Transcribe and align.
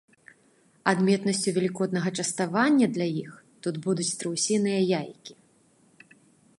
Адметнасцю 0.91 1.49
велікоднага 1.57 2.09
частавання 2.23 2.87
для 2.97 3.07
іх 3.23 3.31
тут 3.67 3.75
будуць 3.85 4.09
страусіныя 4.15 4.79
яйкі. 5.01 5.33